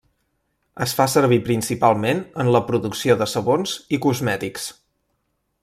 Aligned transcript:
Es 0.85 0.93
fa 0.99 1.05
servir 1.15 1.37
principalment 1.49 2.23
en 2.45 2.49
la 2.55 2.63
producció 2.71 3.19
de 3.21 3.29
sabons 3.35 3.77
i 3.97 4.01
cosmètics. 4.07 4.67